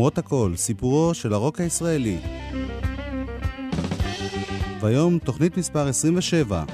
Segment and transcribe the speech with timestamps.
[0.00, 2.18] ולמרות הכל, סיפורו של הרוק הישראלי.
[4.80, 6.64] והיום תוכנית מספר 27,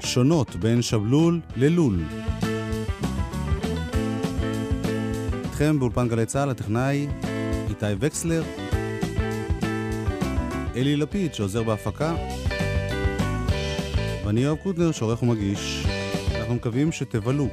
[0.00, 2.04] שונות בין שבלול ללול.
[5.44, 7.06] איתכם באולפן גלי צה"ל, הטכנאי
[7.68, 8.42] איתי וקסלר,
[10.76, 12.14] אלי לפיד שעוזר בהפקה,
[14.24, 15.86] ואני יואב קוטנר שעורך ומגיש.
[16.36, 17.48] אנחנו מקווים שתבלו.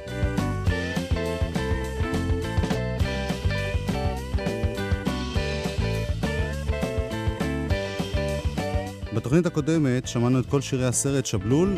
[9.36, 11.76] בתוכנית הקודמת שמענו את כל שירי הסרט שבלול,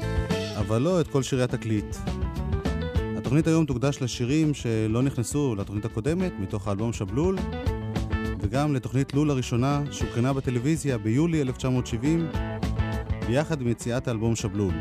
[0.59, 1.97] אבל לא את כל שירי התקליט.
[3.17, 7.39] התוכנית היום תוקדש לשירים שלא נכנסו לתוכנית הקודמת, מתוך האלבום שבלול,
[8.41, 12.29] וגם לתוכנית לול הראשונה שהוקרנה בטלוויזיה ביולי 1970,
[13.27, 14.75] ביחד עם יציאת האלבום שבלול.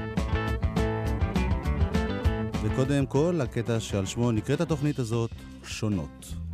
[2.63, 5.31] וקודם כל, הקטע שעל שמו נקראת התוכנית הזאת,
[5.63, 6.46] שונות.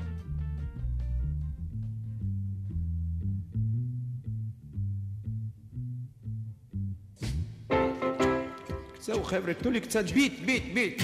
[9.04, 11.02] זהו חבר'ה, תנו לי קצת ביט, ביט, ביט.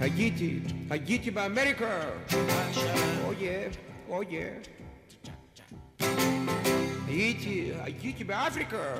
[0.00, 0.58] הייתי,
[0.90, 2.00] הייתי באמריקה.
[3.24, 3.68] אויה,
[4.08, 4.48] אויה.
[7.06, 8.94] הייתי, הייתי באפריקה.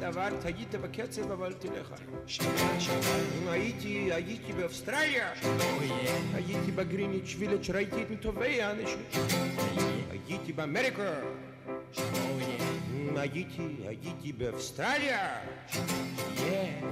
[0.00, 1.94] דבר, היית בקצב אבל תלך.
[3.48, 5.32] הייתי, הייתי באוסטרליה.
[6.34, 8.98] הייתי בגריניץ' וילג' ראיתי את מטובי האנשים.
[10.10, 11.12] הייתי באמריקה.
[13.16, 15.40] הייתי, הייתי באוסטרליה.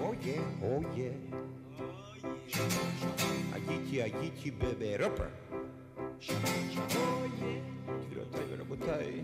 [0.00, 1.12] אויה, אויה.
[3.52, 5.24] הייתי, הייתי באירופה.
[8.00, 9.22] גבירותיי ורבותיי,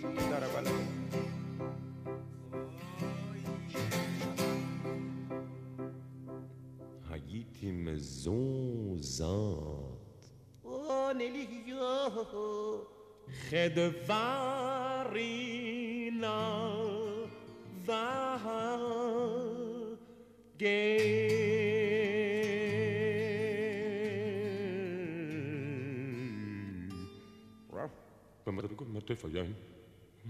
[0.00, 0.94] תודה רבה לכם.
[7.10, 7.70] הייתי
[29.04, 29.44] במרתף היה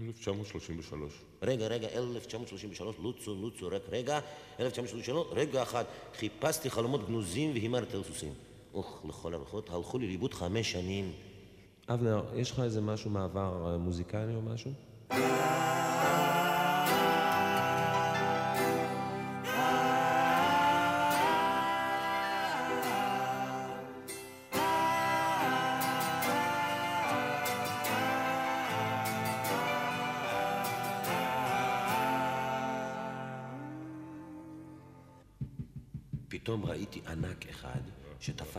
[0.01, 1.13] 1933.
[1.41, 4.19] רגע, רגע, 1933, לוצו, לוצו, רק רגע,
[4.59, 8.33] 1933, רגע אחד, חיפשתי חלומות גנוזים והימרתי על סוסים.
[8.73, 11.11] אוח, לכל הרוחות, הלכו לי לאיבוד חמש שנים.
[11.89, 14.71] אבנר, יש לך איזה משהו מעבר אה, מוזיקלי או משהו?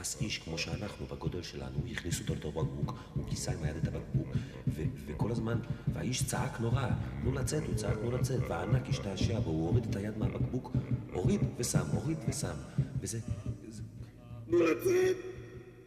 [0.06, 3.88] שתפס איש כמו שאנחנו, בגודל שלנו, הכניס אותו לתוך בקבוק, הוא כיסה עם היד את
[3.88, 4.28] הבקבוק,
[4.68, 5.58] ו- וכל הזמן,
[5.92, 6.88] והאיש צעק נורא,
[7.22, 10.72] תנו לצאת, הוא צעק תנו לצאת, והענק השתעשע בו, הוא הוריד את היד מהבקבוק,
[11.12, 12.54] הוריד ושם, הוריד ושם,
[13.00, 13.18] וזה...
[13.68, 13.82] זה...
[14.46, 15.16] תנו לצאת!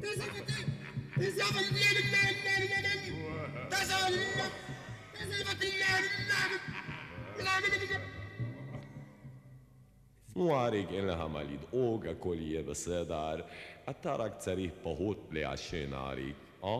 [0.02, 0.81] נו אריק,
[10.94, 13.40] אין לך מה לדאוג, הכל יהיה בסדר.
[13.90, 16.78] אתה רק צריך פחות לעשן, אריק, אה?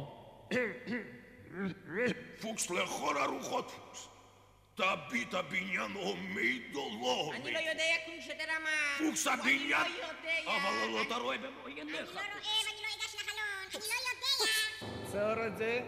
[2.40, 4.08] פוקס לכל הרוחות פוקס.
[4.74, 7.36] תביט הבניין עומד או לא עומד.
[7.36, 8.70] אני לא יודע כלום שתראה מה...
[8.98, 9.86] פוקס הבניין.
[9.86, 10.46] אני.
[10.46, 11.94] אבל לא אתה רואה במו אני עיניך.
[11.94, 12.22] לא רואה
[12.66, 14.01] ואני לא אגש לחלון.
[15.14, 15.32] אני לא יודע.
[15.32, 15.80] עצור את זה.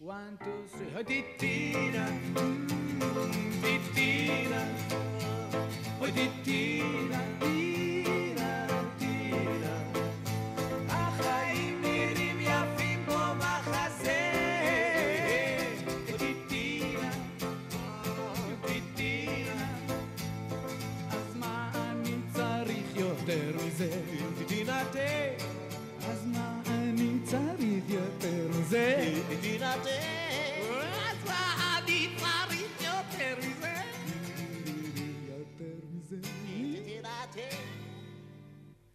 [0.00, 2.04] One, two, three, oh, titina,
[3.62, 4.60] titina,
[6.00, 7.20] oh, titina,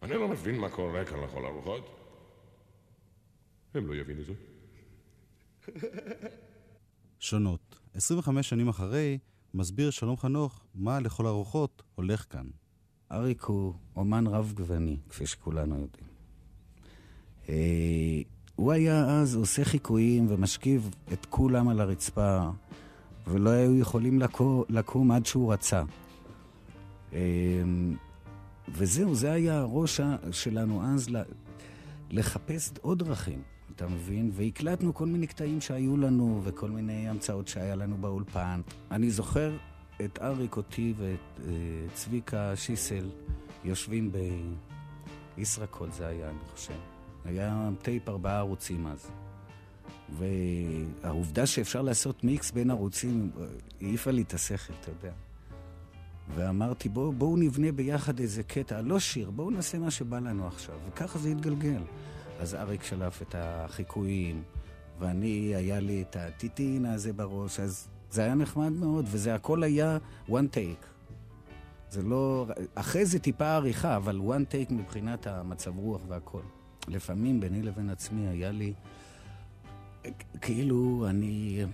[0.04, 1.96] אני לא מבין מה קורה כאן לכל הרוחות.
[3.74, 4.36] הם לא יבינו זאת.
[7.18, 7.78] שונות.
[7.94, 9.18] 25 שנים אחרי,
[9.54, 12.46] מסביר שלום חנוך מה לכל הרוחות הולך כאן.
[13.12, 16.06] אריק הוא אומן רב גווני, כפי שכולנו יודעים.
[17.48, 18.22] אה,
[18.56, 22.48] הוא היה אז עושה חיקויים ומשכיב את כולם על הרצפה,
[23.26, 25.82] ולא היו יכולים לקום, לקום עד שהוא רצה.
[27.12, 27.18] אמ,
[28.68, 30.00] וזהו, זה היה הראש
[30.30, 31.08] שלנו אז
[32.10, 33.42] לחפש עוד דרכים,
[33.76, 34.30] אתה מבין?
[34.34, 38.60] והקלטנו כל מיני קטעים שהיו לנו וכל מיני המצאות שהיה לנו באולפן.
[38.90, 39.56] אני זוכר
[40.04, 41.48] את אריק, אותי ואת אה,
[41.94, 43.10] צביקה שיסל
[43.64, 44.12] יושבים
[45.36, 46.74] בישראקול, זה היה, אני חושב.
[47.24, 49.10] היה טייפ ארבעה ערוצים אז.
[50.18, 53.30] והעובדה שאפשר לעשות מיקס בין ערוצים
[53.80, 55.12] העיפה לי את השכל, אתה יודע.
[56.34, 60.74] ואמרתי, בואו בוא נבנה ביחד איזה קטע, לא שיר, בואו נעשה מה שבא לנו עכשיו.
[60.88, 61.82] וככה זה התגלגל.
[62.40, 64.42] אז אריק שלף את החיקויים,
[64.98, 69.98] ואני, היה לי את הטיטין הזה בראש, אז זה היה נחמד מאוד, וזה הכל היה
[70.28, 70.86] one take.
[71.90, 72.46] זה לא...
[72.74, 76.42] אחרי זה טיפה עריכה, אבל one take מבחינת המצב רוח והכל.
[76.88, 78.72] לפעמים ביני לבין עצמי היה לי...
[80.40, 81.64] כאילו, אני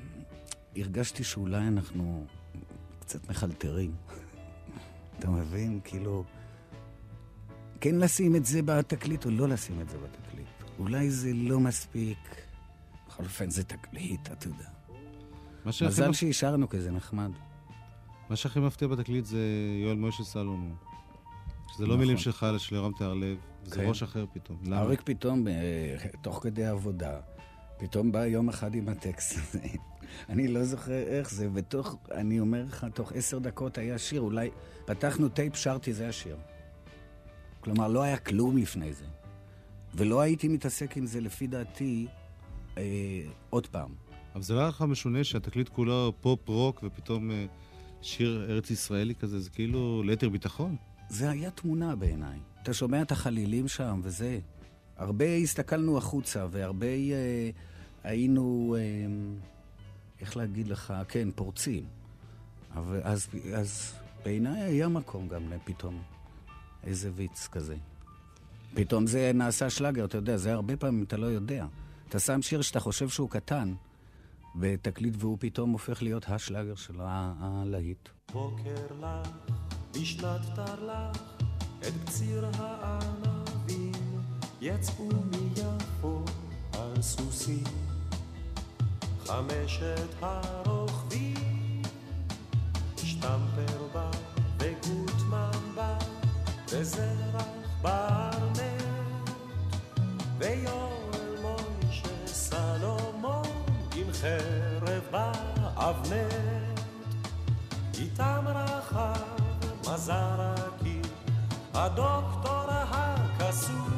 [0.77, 2.25] הרגשתי שאולי אנחנו
[3.01, 3.91] קצת מחלטרים.
[5.21, 5.81] אתה מבין?
[5.85, 6.25] כאילו,
[7.81, 10.47] כן לשים את זה בתקליט או לא לשים את זה בתקליט.
[10.79, 12.19] אולי זה לא מספיק.
[13.07, 14.69] בכל אופן, זה תקליט, אתה יודע.
[15.67, 16.17] מזל מפ...
[16.17, 17.31] שהשארנו כזה נחמד.
[18.31, 19.39] מה שהכי מפתיע בתקליט זה
[19.83, 20.75] יואל מוישה סלומון.
[21.73, 22.01] שזה לא נכון.
[22.01, 23.89] מילים שלך, אלא של יורם תיארלב, זה כן.
[23.89, 24.59] ראש אחר פתאום.
[24.65, 24.81] למה?
[24.81, 27.21] אריק פתאום, אה, תוך כדי עבודה,
[27.79, 29.69] פתאום בא יום אחד עם הטקסט הזה.
[30.29, 34.51] אני לא זוכר איך זה, ותוך, אני אומר לך, תוך עשר דקות היה שיר, אולי
[34.85, 36.37] פתחנו טייפ, שרתי, זה השיר.
[37.61, 39.05] כלומר, לא היה כלום לפני זה.
[39.95, 42.07] ולא הייתי מתעסק עם זה, לפי דעתי,
[42.79, 42.83] אה,
[43.51, 43.95] עוד פעם.
[44.35, 47.47] אבל זה לא היה לך משונה שהתקליט כולו פופ-רוק ופתאום אה,
[48.03, 50.77] שיר ארץ ישראלי כזה, זה כאילו ליתר ביטחון?
[51.09, 52.39] זה היה תמונה בעיניי.
[52.63, 54.39] אתה שומע את החלילים שם וזה.
[54.97, 57.51] הרבה הסתכלנו החוצה והרבה אה,
[58.05, 58.83] היינו, אה,
[60.21, 61.85] איך להגיד לך, כן, פורצים.
[62.75, 63.93] אבל אז, אז
[64.25, 66.03] בעיניי היה מקום גם פתאום
[66.85, 67.77] איזה ויץ כזה.
[68.75, 71.67] פתאום זה נעשה שלאגר, אתה יודע, זה הרבה פעמים אתה לא יודע.
[72.09, 73.75] אתה שם שיר שאתה חושב שהוא קטן,
[74.55, 78.09] בתקליט והוא פתאום הופך להיות השלאגר של הלהיט.
[78.33, 79.29] בוקר לך,
[79.93, 81.19] בשנת תרל"ח,
[81.79, 83.93] את קציר הענבים,
[84.61, 86.25] יצאו מיפו
[86.73, 87.90] על סוסים.
[89.31, 91.83] חמשת הרוכבים,
[92.97, 94.11] שטמפר בא
[94.59, 95.99] וגוטמן בא,
[96.69, 97.45] וזרח
[97.83, 99.31] ברנט,
[100.39, 103.47] ויואל מוישה סלומון
[103.97, 106.81] עם חרב באבנט.
[107.99, 111.01] איתם רחב מזרקי,
[111.75, 113.91] הדוקטור הכסוף,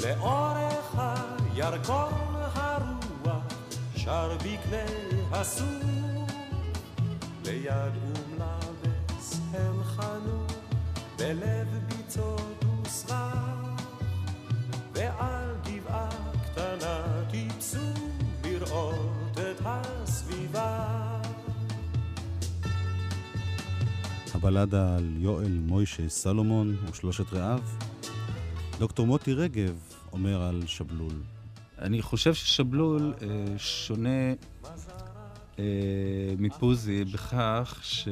[0.00, 2.31] לאורך הירקון
[4.04, 4.84] שר בקנה
[5.30, 5.66] הסוף,
[7.44, 10.46] ליד אומלבס הם חנו
[11.18, 13.82] בלב ביצות וסרח,
[14.92, 16.08] ועל גבעה
[16.44, 17.78] קטנה טיפסו
[18.44, 20.88] לראות את הסביבה.
[24.34, 27.60] הבלדה על יואל מוישה סלומון ושלושת רעיו.
[28.78, 29.78] דוקטור מוטי רגב
[30.12, 31.14] אומר על שבלול.
[31.82, 34.32] אני חושב ששבלול אה, שונה
[35.58, 35.64] אה,
[36.38, 38.08] מפוזי בכך ש...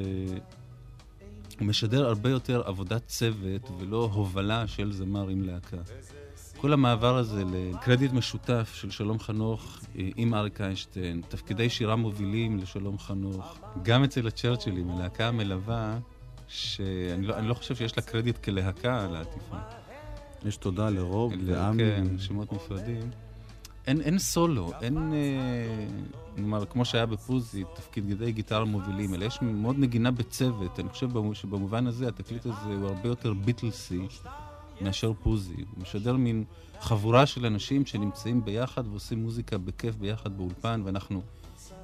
[1.59, 5.77] הוא משדר הרבה יותר עבודת צוות ולא הובלה של זמר עם להקה.
[6.57, 12.59] כל המעבר הזה לקרדיט משותף של שלום חנוך אה, עם אריק איינשטיין, תפקידי שירה מובילים
[12.59, 15.99] לשלום חנוך, גם אצל הצ'רצ'ילים, הלהקה המלווה,
[16.49, 19.57] שאני לא, לא חושב שיש לה קרדיט כלהקה על העטיפה.
[20.45, 21.83] יש תודה לרוב ועמי.
[21.83, 23.11] כן, שמות נפרדים.
[23.91, 25.87] אין, אין סולו, אין, אה,
[26.37, 30.81] נאמר, כמו שהיה בפוזי, תפקידי גיטרה מובילים, אלא יש מאוד נגינה בצוות.
[30.81, 34.01] אני חושב שבמובן הזה התקליט הזה הוא הרבה יותר ביטלסי
[34.81, 35.55] מאשר פוזי.
[35.55, 36.45] הוא משדר מין
[36.81, 41.23] חבורה של אנשים שנמצאים ביחד ועושים מוזיקה בכיף ביחד באולפן, ואנחנו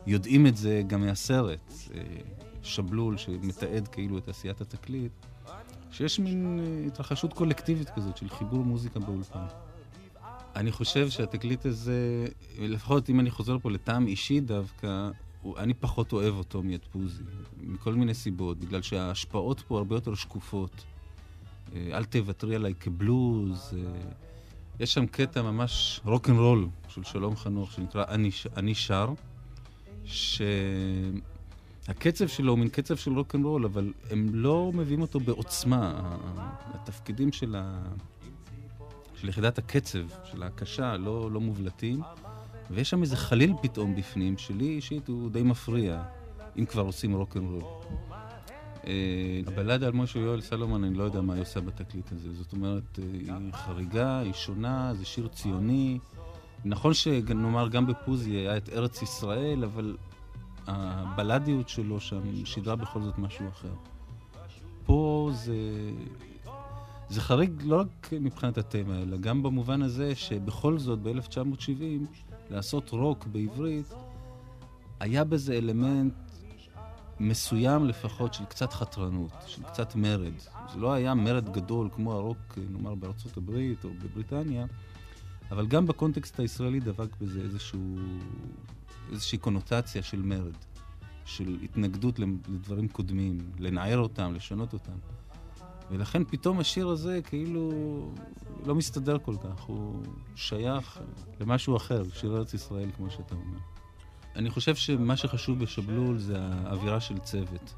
[0.07, 2.01] יודעים את זה גם מהסרט, אה,
[2.63, 5.13] שבלול שמתעד כאילו את עשיית התקליט,
[5.91, 9.47] שיש מין אה, התרחשות קולקטיבית כזאת של חיבור מוזיקה באולפן.
[10.57, 12.27] אני חושב שהתקליט הזה,
[12.59, 15.11] לפחות אם אני חוזר פה לטעם אישי דווקא,
[15.57, 17.23] אני פחות אוהב אותו מיד פוזי,
[17.61, 20.85] מכל מיני סיבות, בגלל שההשפעות פה הרבה יותר שקופות.
[21.75, 23.75] אה, אל תוותרי עליי כבלוז.
[23.75, 23.79] אה,
[24.81, 29.13] יש שם קטע ממש רוק אנד רול של שלום חנוך, שנקרא אני, אני שר,
[30.05, 31.17] שהקצב
[32.27, 36.17] שלו הוא מין קצב של רוק אנד רול, אבל הם לא מביאים אותו בעוצמה.
[36.75, 37.83] התפקידים של ה...
[39.21, 42.01] של יחידת הקצב, של ההקשה, לא, לא מובלטים,
[42.71, 46.03] ויש שם איזה חליל פתאום בפנים, שלי אישית הוא די מפריע,
[46.59, 47.63] אם כבר עושים רוקנרול.
[48.87, 52.33] אה, הבלדה על משה יואל סלומון, אני לא יודע מה היא עושה בתקליט הזה.
[52.33, 55.99] זאת אומרת, אה, היא חריגה, היא שונה, זה שיר ציוני.
[56.65, 59.97] נכון שנאמר, גם בפוזי היה את ארץ ישראל, אבל
[60.67, 63.75] הבלדיות שלו שם שידרה בכל זאת משהו אחר.
[64.87, 65.55] פה זה...
[67.09, 72.21] זה חריג לא רק מבחינת התמה, אלא גם במובן הזה שבכל זאת ב-1970
[72.51, 73.95] לעשות רוק בעברית,
[75.01, 76.15] היה בזה אלמנט
[77.21, 80.33] מסוים לפחות של קצת חתרנות, של קצת מרד.
[80.73, 84.67] זה לא היה מרד גדול כמו הרוק, נאמר, בארצות הברית או בבריטניה,
[85.51, 87.97] אבל גם בקונטקסט הישראלי דבק בזה איזשהו,
[89.13, 90.57] איזושהי קונוטציה של מרד,
[91.25, 95.16] של התנגדות לדברים קודמים, לנער אותם, לשנות אותם.
[95.91, 97.71] ולכן פתאום השיר הזה כאילו
[98.67, 100.03] לא מסתדר כל כך, הוא
[100.35, 101.01] שייך
[101.41, 103.59] למשהו אחר, שיר ארץ ישראל, כמו שאתה אומר.
[104.37, 107.75] אני חושב שמה שחשוב בשבלול זה האווירה של צוות.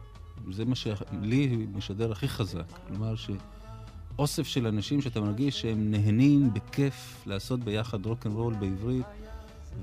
[0.50, 2.64] זה מה שלי משדר הכי חזק.
[2.86, 9.06] כלומר, שאוסף של אנשים שאתה מרגיש שהם נהנים בכיף לעשות ביחד רוקנרול בעברית,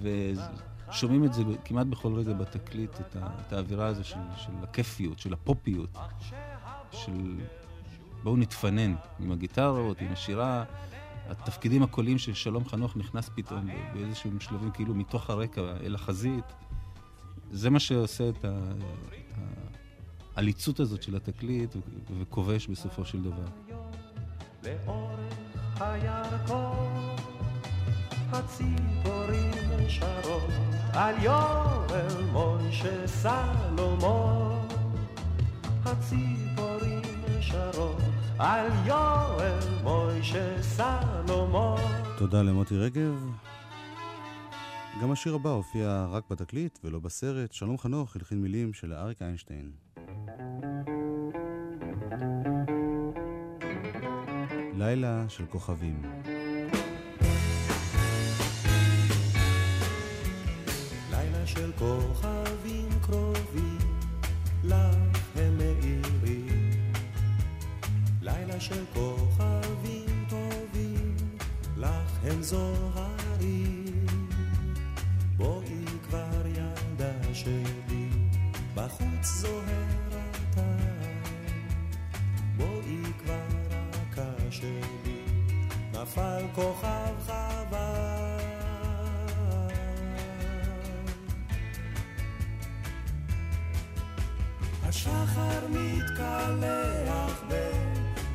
[0.01, 5.19] ושומעים את זה כמעט בכל רגע בתקליט, את, ה, את האווירה הזו של, של הכיפיות,
[5.19, 5.97] של הפופיות,
[6.91, 7.35] של
[8.25, 10.63] בואו נתפנן עם הגיטרות, עם השירה.
[11.29, 16.45] התפקידים הקוליים של שלום חנוך נכנס פתאום באיזשהו שלבים כאילו מתוך הרקע אל החזית.
[17.51, 18.45] זה מה שעושה את
[20.35, 21.75] העליצות הזאת של התקליט
[22.19, 23.45] וכובש בסופו של דבר.
[24.63, 27.15] לאורך הירקון
[28.31, 30.49] הציפורים שרות
[30.93, 34.67] על יורל מוישה סלומון
[35.85, 37.01] הציפורים
[37.41, 41.79] שרות על יורל מוישה סלומון
[42.17, 43.29] תודה למוטי רגב.
[45.01, 47.51] גם השיר הבא הופיע רק בתקליט ולא בסרט.
[47.53, 49.71] שלום חנוך הלחין מילים של אריק איינשטיין.
[54.73, 56.01] לילה של כוכבים.
[61.11, 63.77] לילה של כוכבים קרובים,
[64.63, 65.14] לך
[68.59, 71.15] של כוכבים טובים,
[71.77, 74.05] לך הם זוהרים.
[75.37, 78.09] בואי כבר ילדה שלי,
[78.75, 80.19] בחוץ זוהר
[80.51, 80.75] אתה.
[82.57, 83.47] בואי כבר
[83.93, 85.25] רכה שלי,
[85.93, 88.35] נפל כוכב חבל.
[94.83, 97.43] השחר מתקלח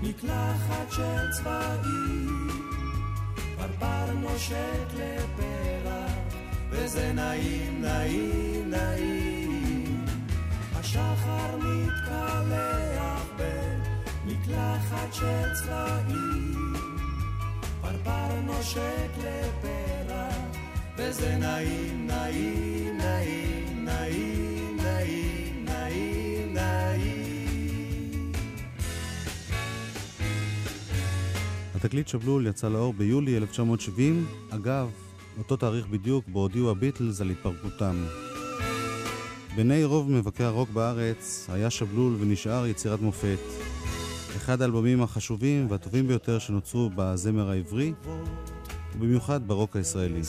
[0.03, 2.49] במקלחת של צבעים,
[3.57, 6.13] פרפר נושק לפרח
[6.71, 10.05] וזה נעים, נעים, נעים.
[10.75, 13.27] השחר מתקלח
[14.25, 16.73] במקלחת של צבעים,
[17.81, 20.35] פרפר נושק לפרח,
[20.97, 24.50] וזה נעים, נעים, נעים, נעים,
[31.81, 34.27] התקליט שבלול יצא לאור ביולי 1970.
[34.51, 34.91] אגב,
[35.39, 38.05] אותו תאריך בדיוק בו הודיעו הביטלס על התפרקותם.
[39.55, 43.39] בעיני רוב מבקרי הרוק בארץ היה שבלול ונשאר יצירת מופת.
[44.37, 47.93] אחד האלבומים החשובים והטובים ביותר שנוצרו בזמר העברי,
[48.97, 50.21] ובמיוחד ברוק הישראלי.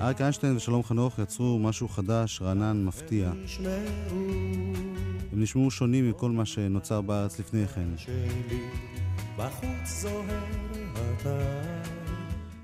[0.00, 3.30] אריק איינשטיין ושלום חנוך יצרו משהו חדש, רענן, מפתיע.
[5.32, 7.88] הם נשמעו שונים מכל מה שנוצר בארץ לפני כן.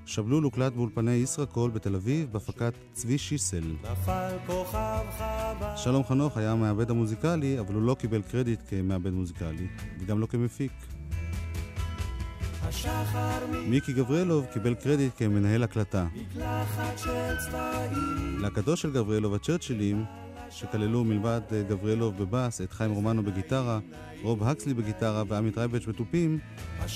[0.05, 3.75] שבלול הוקלט באולפני ישראקול בתל אביב בהפקת צבי שיסל.
[5.75, 9.67] שלום חנוך היה המעבד המוזיקלי, אבל הוא לא קיבל קרדיט כמעבד מוזיקלי,
[9.99, 10.71] וגם לא כמפיק.
[13.67, 16.05] מיקי גבריאלוב קיבל קרדיט כמנהל הקלטה.
[18.39, 20.05] להקתו של גבריאלוב הצ'רצ'ילים
[20.49, 23.79] שכללו מלבד אה, גבריאלוב בבאס, את חיים רומנו בגיטרה,
[24.23, 26.39] רוב הקסלי בגיטרה ועמית רייבץ' בתופים,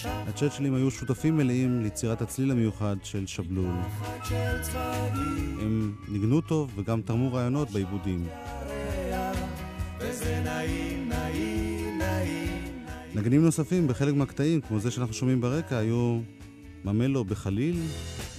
[0.03, 3.75] הצ'רצ'ילים היו שותפים מלאים ליצירת הצליל המיוחד של שבלול.
[5.61, 8.27] הם ניגנו טוב וגם תרמו רעיונות בעיבודים.
[13.15, 16.19] נגנים נוספים בחלק מהקטעים, כמו זה שאנחנו שומעים ברקע, היו
[16.85, 17.81] ממלו בחליל,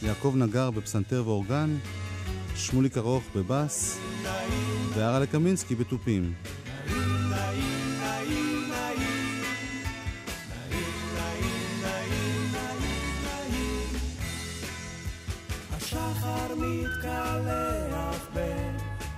[0.03, 1.77] יעקב נגר בפסנתר ואורגן,
[2.55, 3.99] שמוליק ארוך בבאס,
[4.95, 6.33] והרה לקמינסקי בתופים.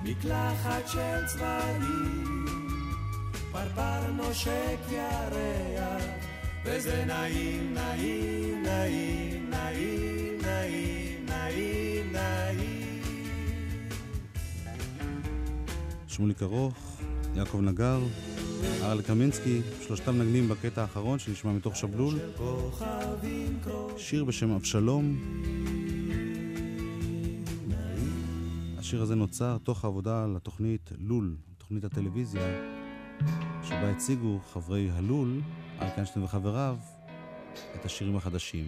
[0.05, 2.42] מקלחת של צבעים
[3.63, 6.03] פרפר נושק ירח,
[6.65, 13.03] וזה נעים, נעים, נעים, נעים, נעים, נעים, נעים.
[16.09, 17.01] שמוליק ארוך,
[17.35, 18.01] יעקב נגר,
[18.83, 22.15] ארל קמינסקי, שלושתם נגנים בקטע האחרון שנשמע מתוך שבלול.
[23.97, 25.17] שיר בשם אבשלום.
[28.79, 32.43] השיר הזה נוצר תוך העבודה על התוכנית לול, תוכנית הטלוויזיה,
[33.63, 35.41] שבה הציגו חברי הלול,
[35.83, 36.77] אריק איינשטיין וחבריו,
[37.75, 38.67] את השירים החדשים.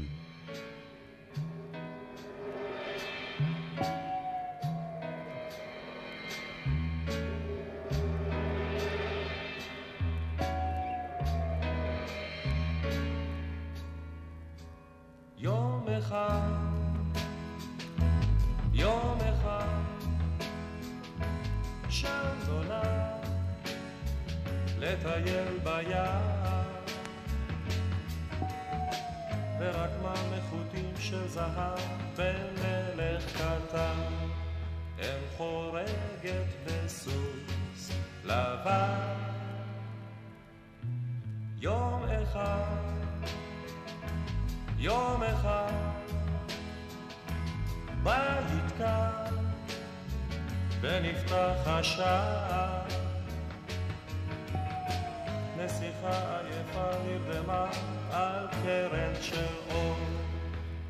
[58.12, 59.97] על קרן של אור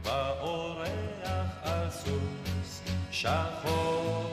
[0.05, 0.89] באורח
[1.63, 4.24] על סוס שחור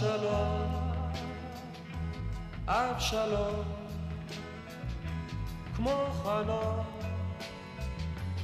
[0.00, 0.92] אבשלום,
[2.66, 3.64] אבשלום,
[5.76, 6.84] כמו חלום,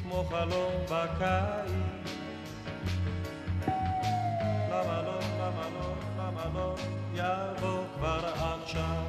[0.02, 1.72] כמו חלום בקיץ.
[4.70, 6.74] למה לא, למה לא, למה לא,
[7.14, 9.04] יבוא כבר עכשיו,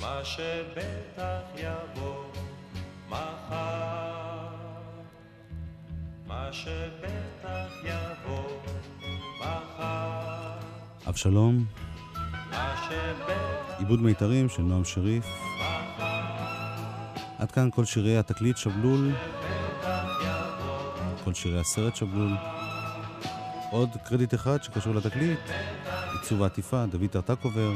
[0.00, 2.24] מה שבטח יבוא
[3.08, 4.48] מחר.
[6.26, 8.79] מה שבטח יבוא.
[11.10, 11.64] אבשלום,
[13.78, 15.26] עיבוד מיתרים של נועם שריף.
[17.38, 19.10] עד כאן כל שירי התקליט שבלול,
[21.24, 22.30] כל שירי הסרט שבלול.
[23.70, 25.38] עוד קרדיט אחד שקשור לתקליט,
[26.12, 27.72] עיצוב העטיפה, דוד טרטקובר,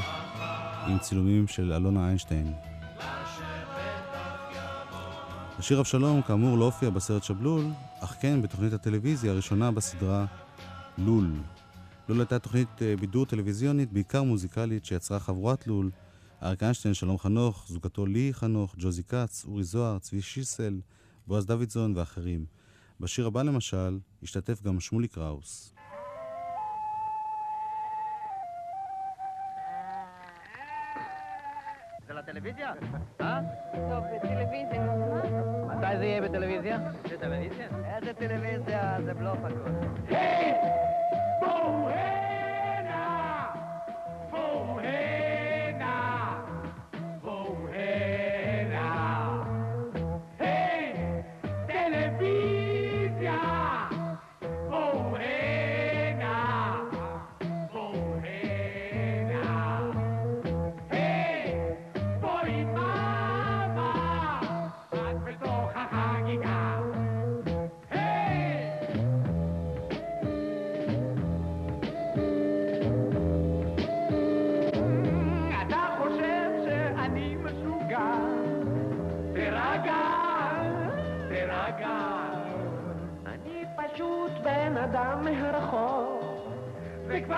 [0.87, 2.53] עם צילומים של אלונה איינשטיין.
[5.59, 7.65] השיר אבשלום כאמור לא הופיע בסרט שבלול,
[8.01, 10.25] אך כן בתוכנית הטלוויזיה הראשונה בסדרה
[10.99, 11.31] לול.
[12.09, 15.91] לול הייתה תוכנית אה, בידור טלוויזיונית, בעיקר מוזיקלית, שיצרה חבורת לול,
[16.43, 20.81] אריק איינשטיין, שלום חנוך, זוגתו לי חנוך, ג'וזי כץ, אורי זוהר, צבי שיסל,
[21.27, 22.45] בועז דוידזון ואחרים.
[23.01, 25.75] בשיר הבא למשל, השתתף גם שמולי קראוס.
[32.07, 32.73] זה לטלוויזיה?
[33.21, 33.41] אה?
[33.73, 34.87] טוב, בטלוויזיה.
[35.77, 36.79] מתי זה יהיה בטלוויזיה?
[37.09, 37.69] זה טלוויזיה?
[37.97, 38.99] איזה טלוויזיה?
[39.05, 40.84] זה בלוף הכל.
[41.45, 42.34] בואו, היי!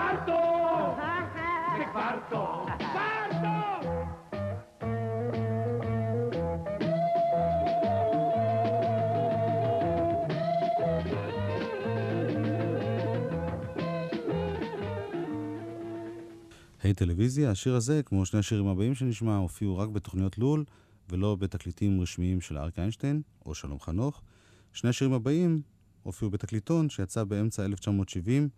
[0.07, 0.97] וכבר טוב!
[1.89, 2.69] כבר טוב!
[16.83, 20.65] היי טלוויזיה, השיר הזה, כמו שני השירים הבאים שנשמע, הופיעו רק בתוכניות לול
[21.09, 24.23] ולא בתקליטים רשמיים של אריק איינשטיין או שלום חנוך.
[24.73, 25.63] שני השירים הבאים
[26.03, 28.49] הופיעו בתקליטון שיצא באמצע 1970,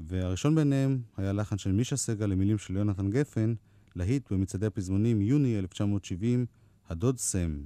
[0.00, 3.54] והראשון ביניהם היה לחן של מישה סגל למילים של יונתן גפן,
[3.96, 6.46] להיט במצעדי הפזמונים יוני 1970,
[6.88, 7.60] הדוד סם.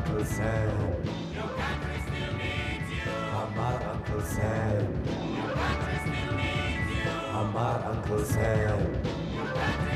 [0.00, 1.04] Uncle Sam.
[1.34, 3.12] Your country still needs you.
[3.36, 5.04] Our Uncle Sam.
[5.36, 7.10] Your country still needs you.
[7.36, 9.89] Our Uncle Sam.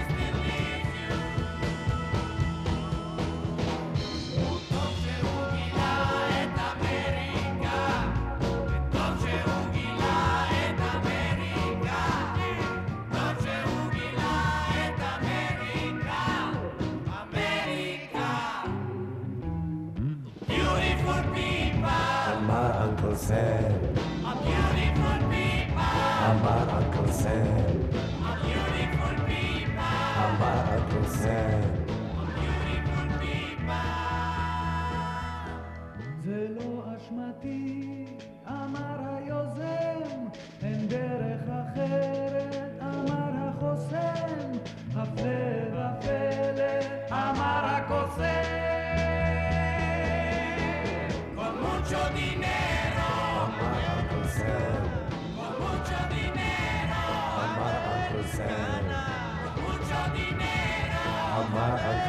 [23.14, 25.78] A beautiful people.
[25.78, 26.64] I'm my
[28.24, 29.78] A beautiful people.
[31.22, 31.73] I'm.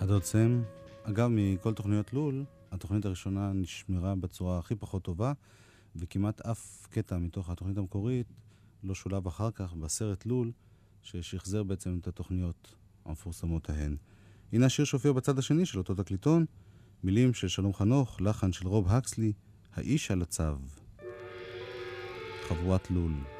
[0.00, 0.62] הדוד סם,
[1.02, 5.32] אגב, מכל תוכניות לול, התוכנית הראשונה נשמרה בצורה הכי פחות טובה,
[5.96, 8.26] וכמעט אף קטע מתוך התוכנית המקורית
[8.82, 10.52] לא שולב אחר כך בסרט לול,
[11.02, 13.96] ששחזר בעצם את התוכניות המפורסמות ההן.
[14.52, 16.44] הנה השיר שהופיע בצד השני של אותו תקליטון,
[17.04, 19.32] מילים של שלום חנוך, לחן של רוב הקסלי,
[19.74, 20.42] האיש על הצו.
[22.48, 23.35] חבורת לול.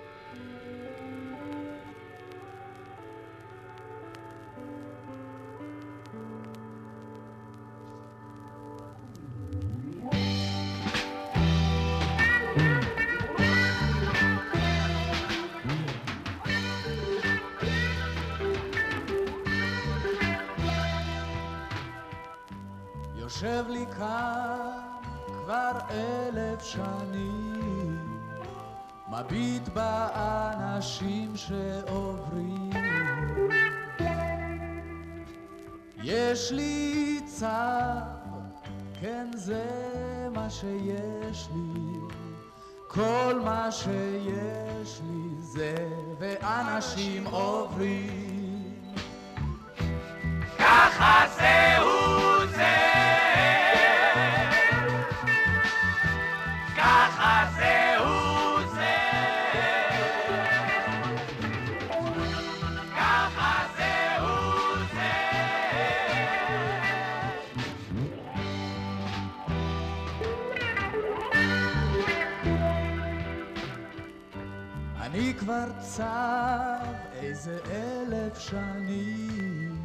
[75.16, 79.82] אני כבר צב איזה אלף שנים,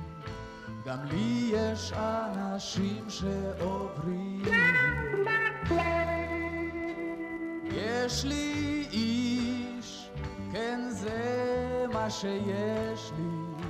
[0.86, 4.44] גם לי יש אנשים שעוברים.
[7.64, 10.10] יש לי איש,
[10.52, 13.66] כן זה מה שיש לי,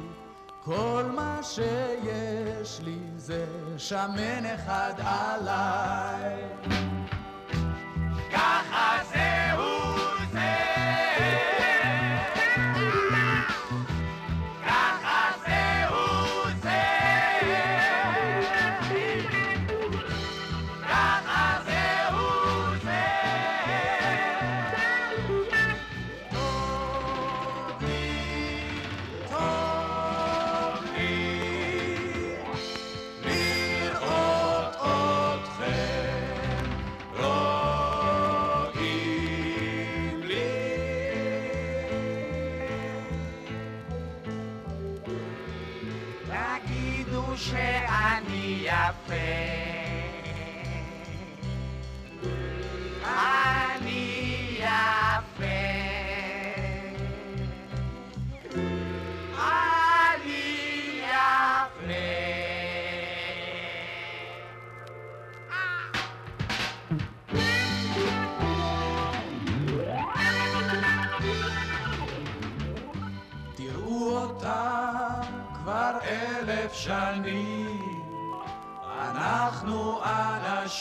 [0.63, 3.45] כל מה שיש לי זה
[3.77, 6.43] שמן אחד עליי.
[8.31, 8.60] ככה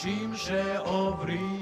[0.00, 1.60] אנשים שעוברים.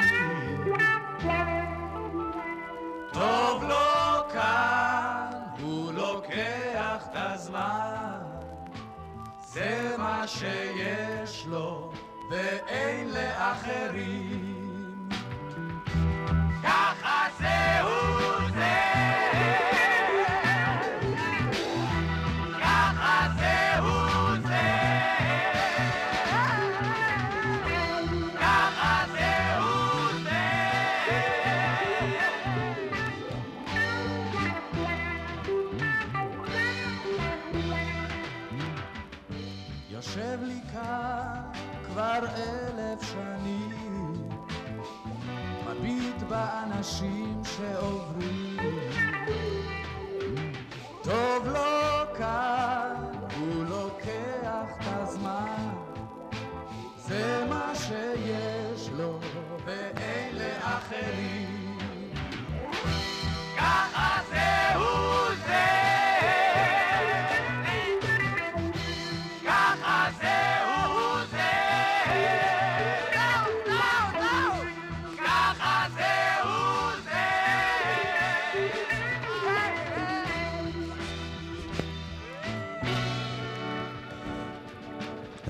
[3.12, 8.18] טוב לו כאן, הוא לוקח את הזמן,
[9.40, 11.92] זה מה שיש לו
[12.30, 14.68] ואין לאחרים.
[16.62, 17.07] ככה
[46.88, 47.17] she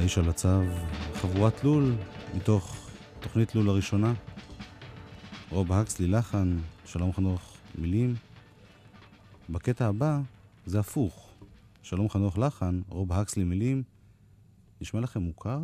[0.08, 0.62] האיש על הצו,
[1.14, 1.94] חבורת לול,
[2.34, 2.88] מתוך
[3.20, 4.14] תוכנית לול הראשונה.
[5.50, 8.14] רוב הקסלי לחן, שלום חנוך מילים.
[9.50, 10.20] בקטע הבא
[10.66, 11.28] זה הפוך.
[11.82, 13.82] שלום חנוך לחן, רוב הקסלי מילים.
[14.80, 15.58] נשמע לכם מוכר?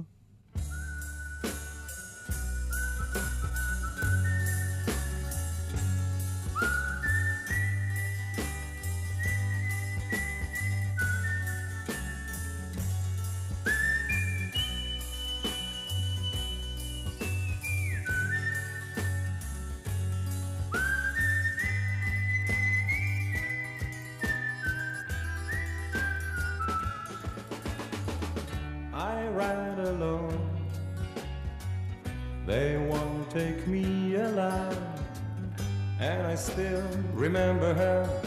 [36.45, 38.23] Still remember her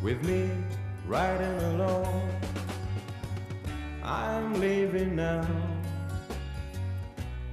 [0.00, 0.48] with me
[1.08, 2.30] riding along.
[4.04, 5.44] I'm leaving now.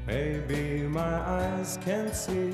[0.06, 2.54] Maybe my eyes can't see.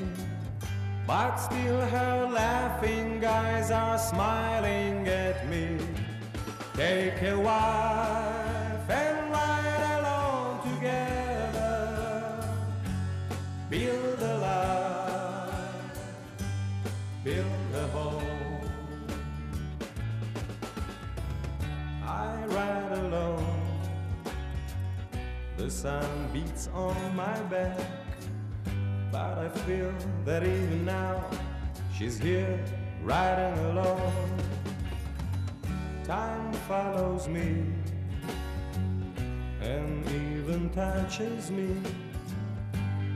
[1.06, 5.76] But still her laughing eyes are smiling at me.
[6.74, 8.21] Take a wife
[25.62, 27.78] The sun beats on my back.
[29.12, 29.94] But I feel
[30.24, 31.24] that even now
[31.96, 32.58] she's here
[33.04, 34.42] riding alone.
[36.02, 37.64] Time follows me
[39.60, 41.76] and even touches me.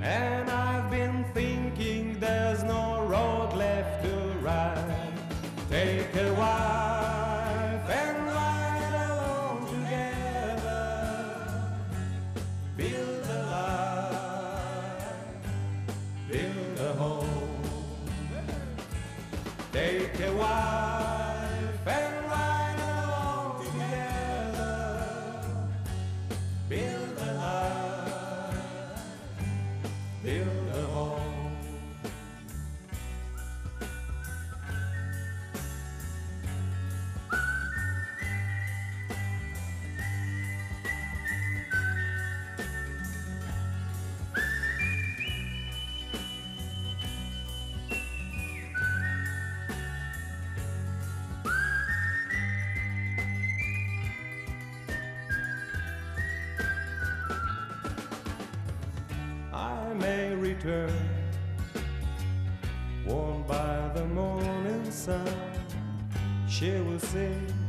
[0.01, 5.13] And I've been thinking there's no road left to ride.
[5.69, 7.26] Take a wife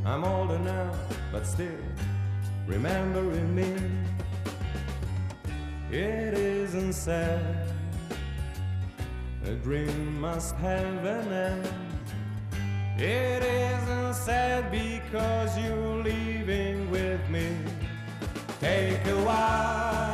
[0.08, 0.90] I'm older now,
[1.34, 1.84] but still
[2.66, 3.76] remembering me.
[5.92, 7.68] It isn't sad,
[9.44, 11.68] a dream must have an end.
[12.98, 17.58] It isn't sad because you're leaving with me.
[18.62, 20.07] Take a wife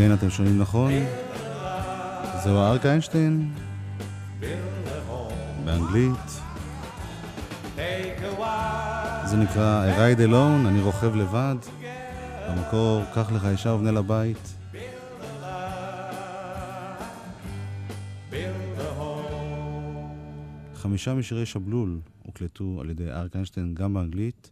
[0.00, 0.92] כן, אתם שומעים נכון?
[2.44, 3.52] זהו אריק איינשטיין,
[5.64, 6.40] באנגלית.
[9.24, 11.56] זה נקרא I ride alone, אני רוכב לבד.
[12.48, 14.54] במקור, קח לך אישה ובנה לבית.
[20.74, 24.50] חמישה משירי שבלול הוקלטו על ידי אריק איינשטיין גם באנגלית.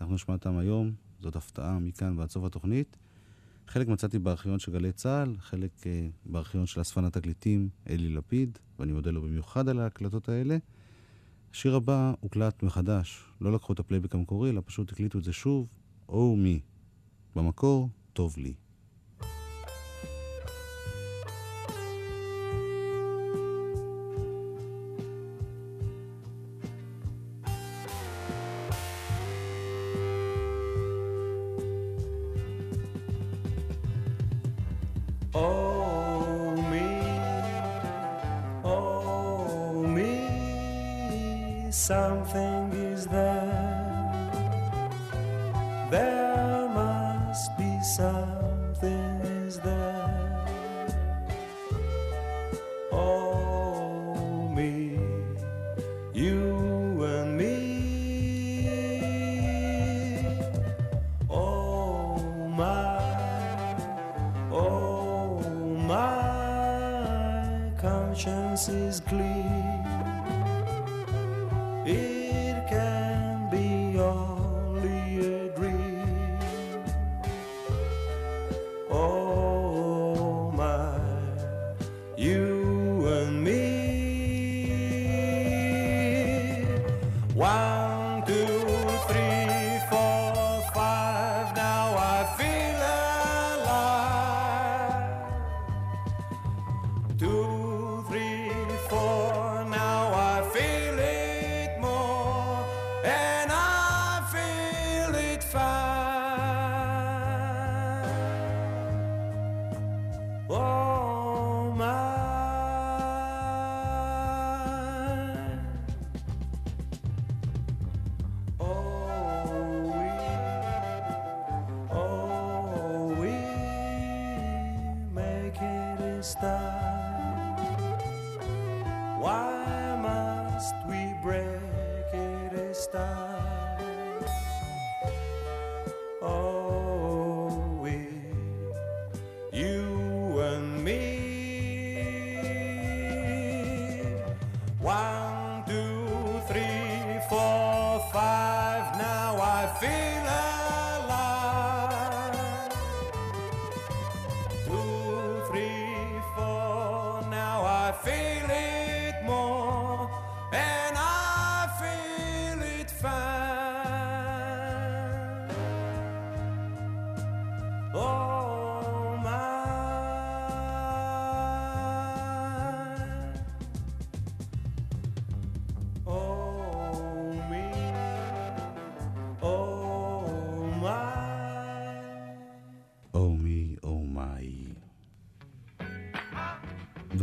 [0.00, 2.96] אנחנו נשמע אותם היום, זאת הפתעה מכאן ועד סוף התוכנית.
[3.68, 5.86] חלק מצאתי בארכיון של גלי צה"ל, חלק אה,
[6.26, 10.56] בארכיון של אספן התקליטים אלי לפיד, ואני מודה לו במיוחד על ההקלטות האלה.
[11.52, 15.66] השיר הבא הוקלט מחדש, לא לקחו את הפלייבק המקורי, אלא פשוט הקליטו את זה שוב,
[16.08, 16.60] או מי.
[17.36, 18.54] במקור, טוב לי.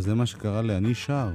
[0.06, 1.30] וזה מה שקרה לאני שר.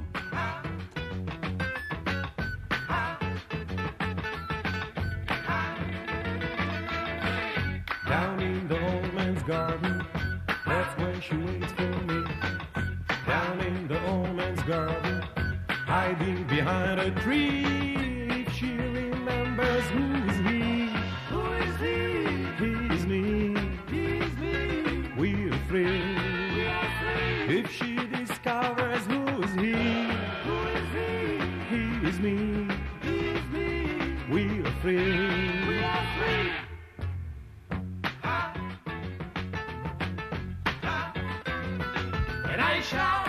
[42.60, 43.26] And I shout,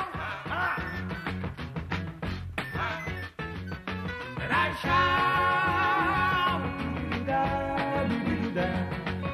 [4.42, 4.74] and I
[7.26, 8.70] da do da,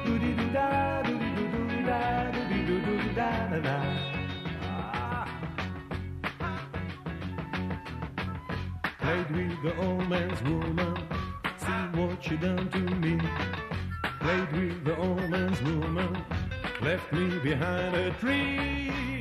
[0.04, 3.76] do do da, do do da, do do da da da.
[9.00, 10.94] Played with the old man's woman,
[11.58, 13.18] see what she done to me.
[14.20, 16.24] Played with the old man's woman,
[16.80, 19.17] left me behind a tree.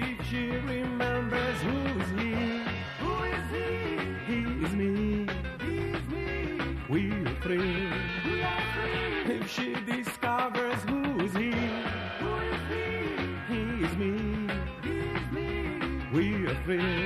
[16.70, 16.97] angry.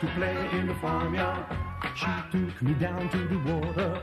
[0.00, 1.44] To play in the farmyard.
[1.94, 4.02] She took me down to the water.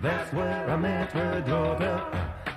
[0.00, 1.98] That's where I met her daughter.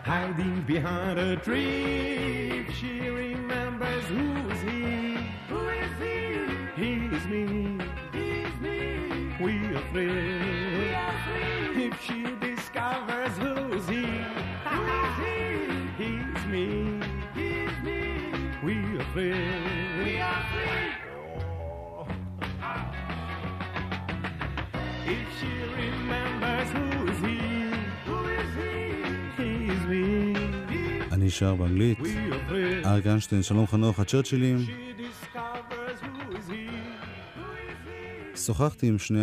[0.04, 2.68] Hiding behind a tree.
[2.80, 5.18] She remembers who's he.
[5.50, 6.20] Who is he?
[6.76, 7.80] He's me.
[8.14, 9.34] He's me.
[9.42, 10.78] We are free.
[10.78, 11.86] We are free.
[11.86, 14.06] If she discovers who's he.
[14.70, 16.04] Who is he?
[16.04, 17.02] He's me.
[17.34, 18.32] He's me.
[18.64, 19.55] We are free.
[31.36, 31.98] שר באנגלית.
[32.86, 34.58] אריק איינשטיין, שלום חנוך, הצ'רצ'ילים.
[38.36, 39.20] שוחחתי עם שני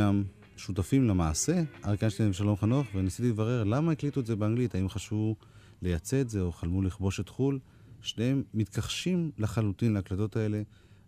[0.56, 5.36] השותפים למעשה, אריק איינשטיין ושלום חנוך, וניסיתי לברר למה הקליטו את זה באנגלית, האם חשבו
[5.82, 7.58] לייצא את זה או חלמו לכבוש את חו"ל.
[8.00, 10.62] שניהם מתכחשים לחלוטין להקלטות האלה.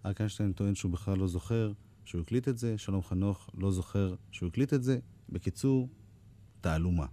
[0.07, 1.73] אריק איינשטיין טוען שהוא בכלל לא זוכר
[2.05, 4.99] שהוא הקליט את זה, שלום חנוך לא זוכר שהוא הקליט את זה.
[5.29, 5.89] בקיצור,
[6.61, 7.07] תעלומה.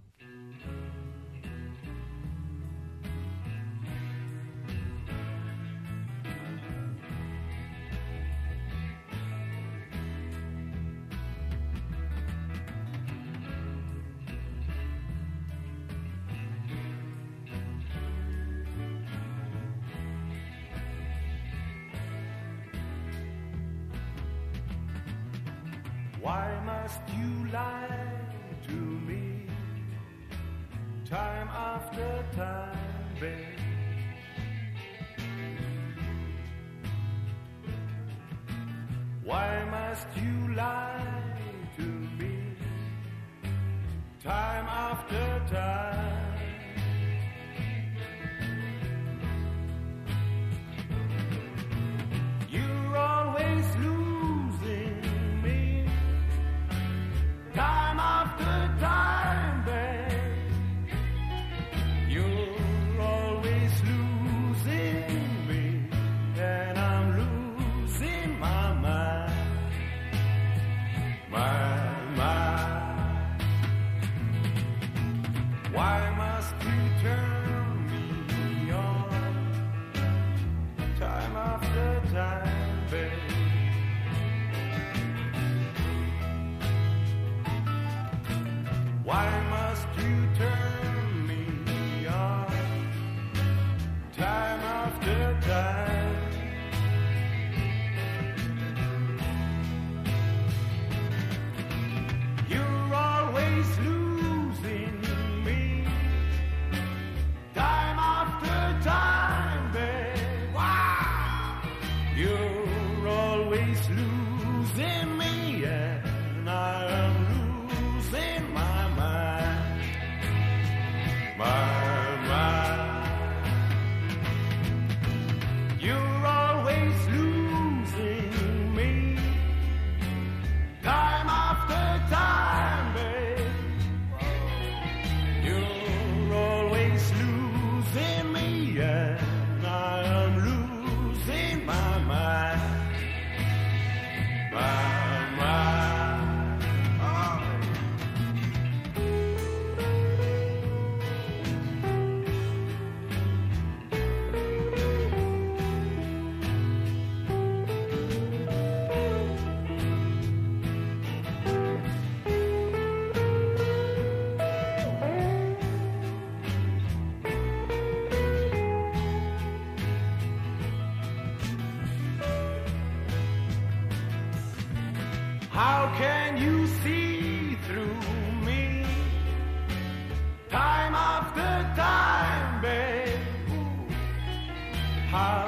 [185.11, 185.45] How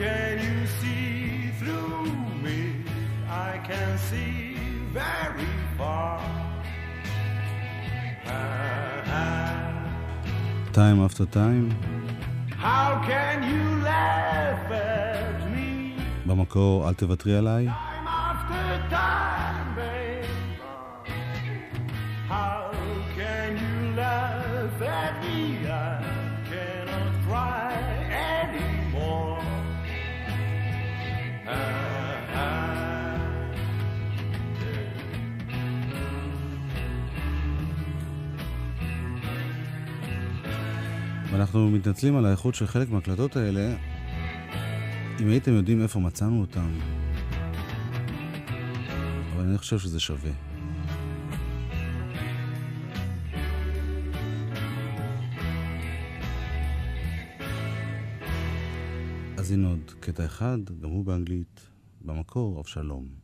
[0.00, 1.06] can you see
[1.60, 2.06] through
[2.44, 2.58] me?
[3.48, 4.56] I can see
[5.00, 6.20] very far.
[10.80, 11.66] Time after time,
[12.66, 16.00] How can you laugh at me?
[16.26, 17.68] במקור אל תוותרי עליי.
[41.41, 43.75] ואנחנו מתנצלים על האיכות של חלק מההקלטות האלה.
[45.19, 46.71] אם הייתם יודעים איפה מצאנו אותם,
[49.33, 50.31] אבל אני חושב שזה שווה.
[59.37, 61.69] אז הנה עוד קטע אחד, גם הוא באנגלית,
[62.01, 63.20] במקור אבשלום.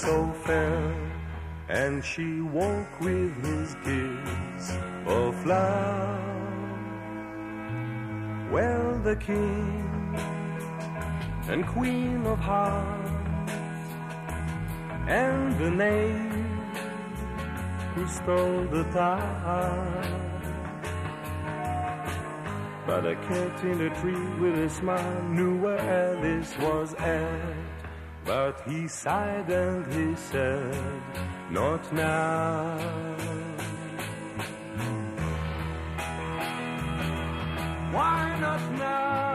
[0.00, 0.94] So fair,
[1.68, 4.72] and she woke with his kiss
[5.06, 6.20] of love.
[8.50, 10.16] Well, the king
[11.48, 13.52] and queen of hearts,
[15.06, 16.78] and the knave
[17.94, 20.30] who stole the time.
[22.86, 27.79] But a cat in a tree with a smile knew where Alice was at.
[28.24, 31.02] But he sighed and he said,
[31.50, 32.78] Not now.
[37.92, 39.30] Why not now?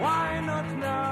[0.00, 1.11] Why not now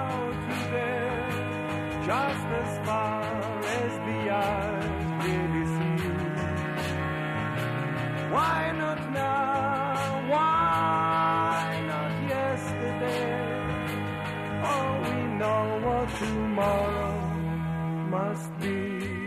[18.10, 19.20] must be.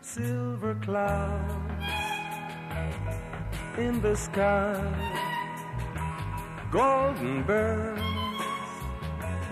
[0.00, 1.84] silver clouds
[3.78, 4.80] in the sky,
[6.70, 8.09] golden birds,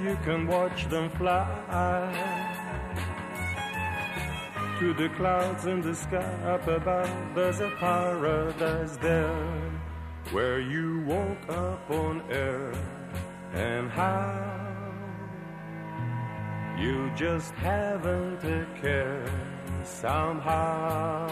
[0.01, 1.47] you can watch them fly
[4.79, 7.11] to the clouds in the sky up above.
[7.35, 9.71] There's a paradise there
[10.31, 12.79] where you woke up on earth
[13.55, 14.59] and how
[16.79, 19.27] you just haven't a care
[19.83, 21.29] somehow.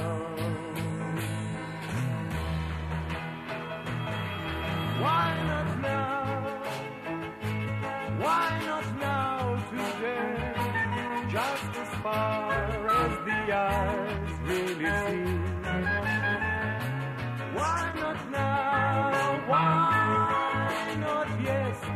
[5.00, 6.15] Why not now?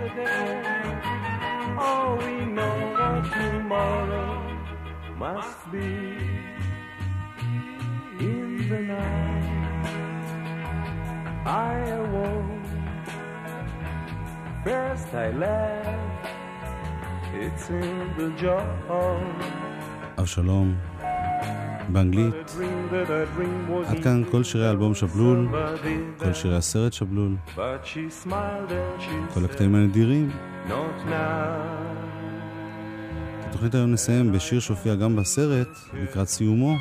[0.10, 1.78] yesterday?
[1.78, 4.30] Oh, we know what tomorrow
[5.18, 5.92] must be
[8.20, 9.46] in the night.
[11.46, 12.66] I awoke.
[14.64, 16.28] First I laughed.
[17.34, 18.66] It's in the jaw.
[20.20, 20.76] אבשלום,
[21.90, 22.56] באנגלית.
[23.87, 25.49] עד כאן כל שירי האלבום שבלול,
[26.19, 27.37] כל שירי הסרט שבלול,
[29.35, 30.31] כל הקטעים הנדירים.
[33.41, 36.75] את התוכנית היום נסיים בשיר שהופיע גם בסרט, לקראת סיומו.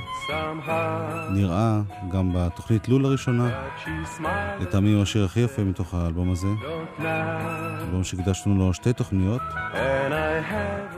[1.32, 1.82] נראה
[2.12, 3.50] גם בתוכנית לול הראשונה.
[4.60, 6.48] לטעמי הוא השיר הכי יפה מתוך האלבום הזה.
[7.82, 9.42] אלבום שהקדשנו לו שתי תוכניות.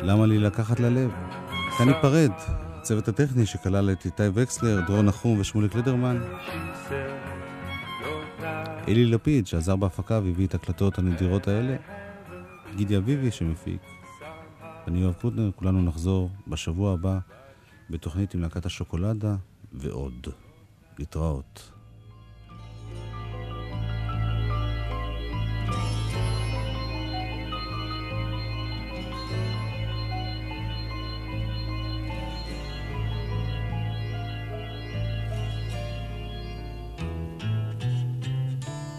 [0.01, 1.11] למה לי לקחת ללב?
[1.77, 2.31] כאן ניפרד.
[2.81, 6.21] הצוות הטכני שכלל את איתי וקסלר, דרור נחום ושמוליק לידרמן.
[8.87, 11.75] אלי לפיד שעזר בהפקה והביא את הקלטות הנדירות האלה.
[12.75, 13.81] גידי אביבי שמפיק.
[14.87, 17.19] אני יואב קוטנר, כולנו נחזור בשבוע הבא
[17.89, 19.35] בתוכנית עם להקת השוקולדה
[19.73, 20.27] ועוד.
[20.99, 21.70] להתראות.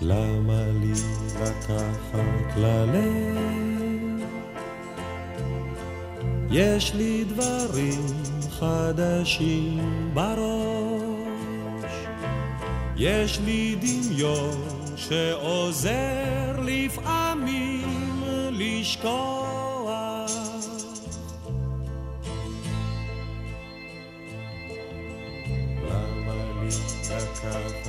[0.04, 0.92] למה לי
[1.42, 4.22] לקחת ללב?
[6.50, 8.06] יש לי דברים
[8.50, 11.92] חדשים בראש,
[12.96, 19.52] יש לי דמיון שעוזר לפעמים לשכוח.
[25.88, 26.68] למה לי
[27.10, 27.88] לקחת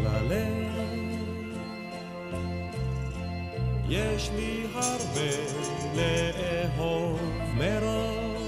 [0.00, 1.11] ללב?
[3.88, 5.30] יש לי הרבה
[5.94, 7.20] לאהוב
[7.54, 8.42] מראש,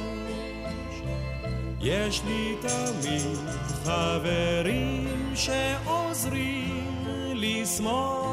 [1.81, 3.39] יש לי תמיד
[3.85, 7.05] חברים שעוזרים
[7.35, 8.24] לשמוח.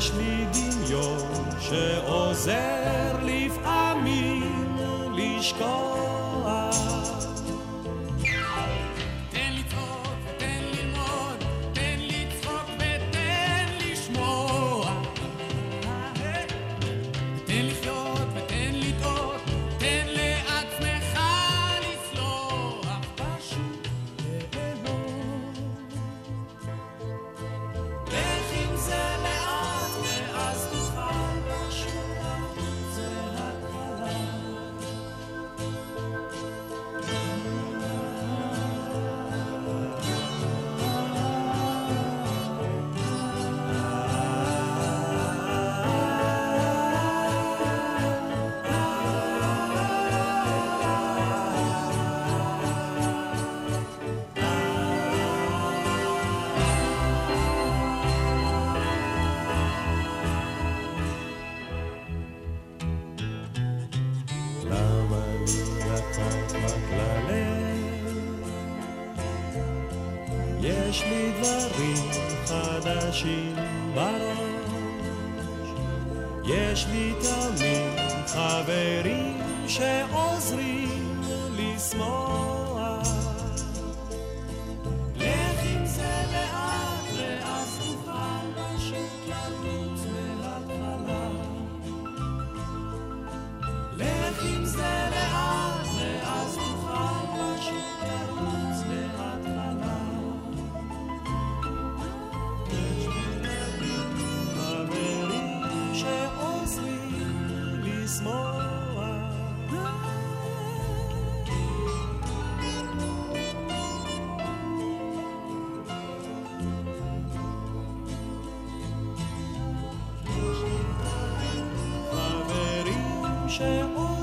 [0.00, 4.76] יש לי דמיון שעוזר לפעמים
[5.16, 6.09] לשכוח.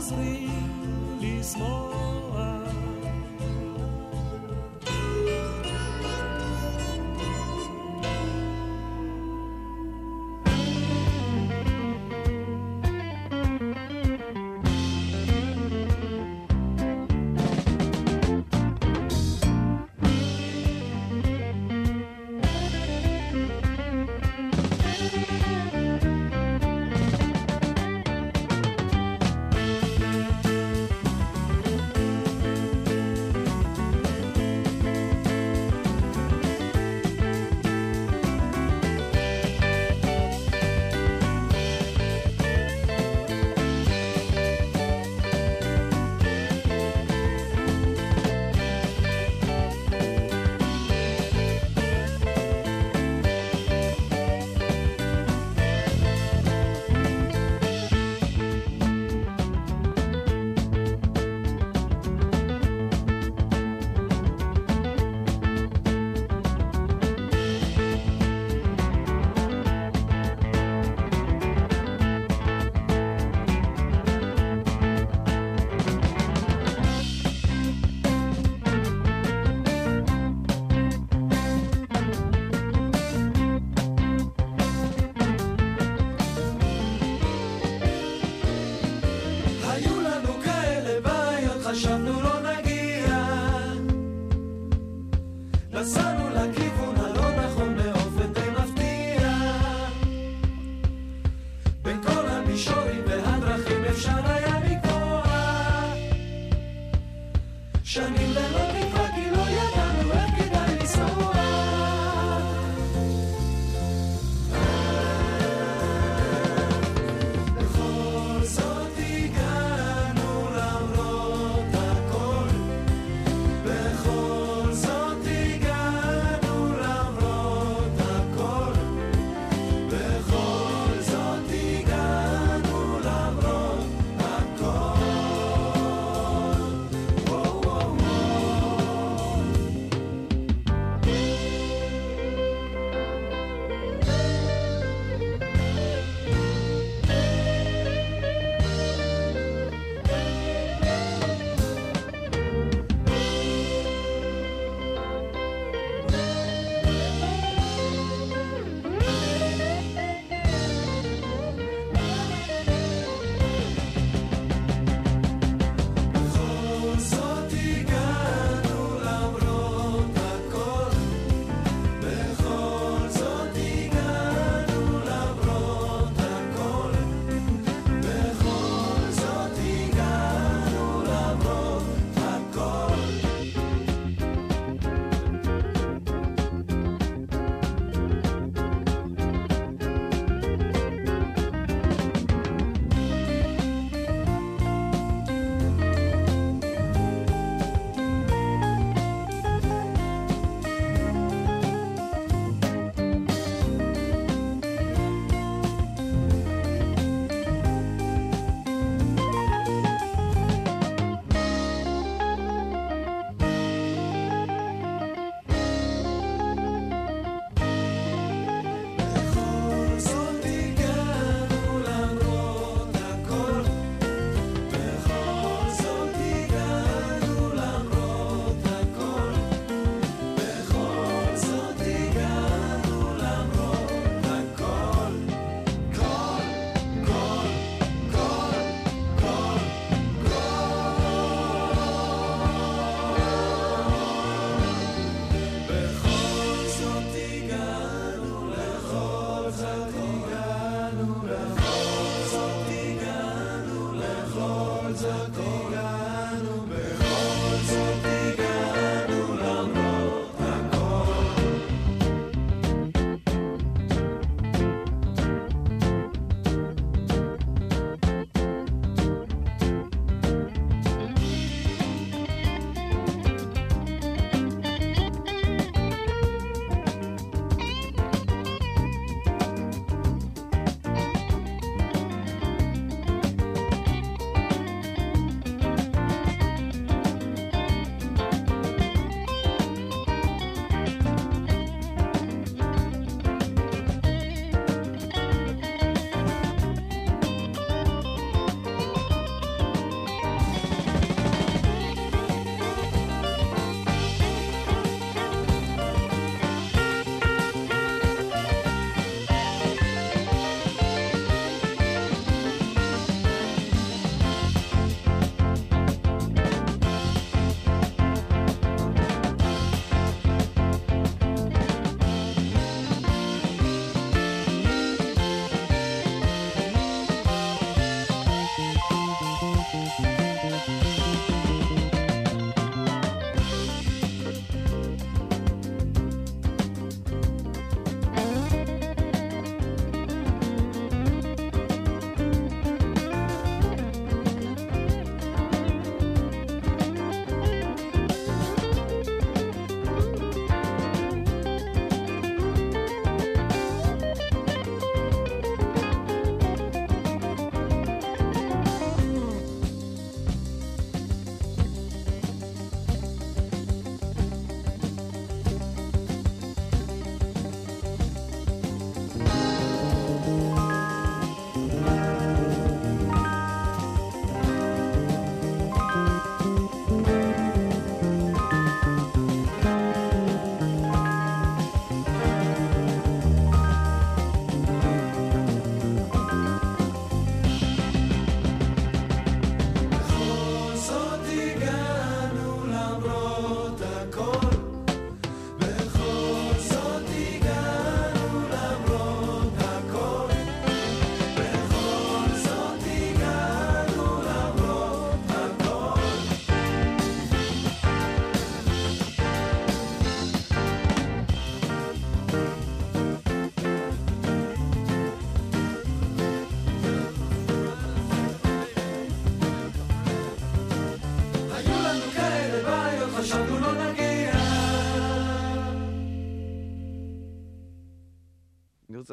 [0.08, 0.50] שעוזרים
[1.22, 1.97] לשמוח.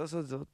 [0.05, 0.53] רוצה לעשות את זה עוד פעם.